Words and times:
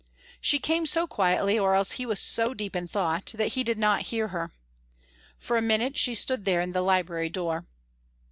She 0.39 0.57
came 0.57 0.87
so 0.87 1.05
quietly, 1.05 1.59
or 1.59 1.75
else 1.75 1.91
he 1.91 2.07
was 2.07 2.19
so 2.19 2.55
deep 2.55 2.75
in 2.75 2.87
thought, 2.87 3.33
that 3.35 3.49
he 3.49 3.63
did 3.63 3.77
not 3.77 4.01
hear 4.09 4.29
her. 4.29 4.51
For 5.37 5.57
a 5.57 5.61
minute 5.61 5.95
she 5.95 6.15
stood 6.15 6.43
there 6.43 6.59
in 6.59 6.71
the 6.71 6.81
library 6.81 7.29
door. 7.29 7.67